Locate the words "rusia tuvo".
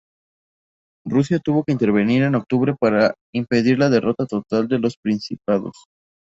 1.05-1.63